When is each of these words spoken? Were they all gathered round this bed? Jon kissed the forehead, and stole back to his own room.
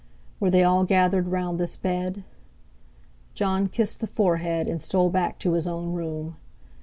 Were 0.39 0.49
they 0.49 0.63
all 0.63 0.83
gathered 0.83 1.27
round 1.27 1.59
this 1.59 1.75
bed? 1.75 2.23
Jon 3.35 3.67
kissed 3.67 3.99
the 3.99 4.07
forehead, 4.07 4.67
and 4.67 4.81
stole 4.81 5.11
back 5.11 5.37
to 5.37 5.51
his 5.53 5.67
own 5.67 5.93
room. 5.93 6.37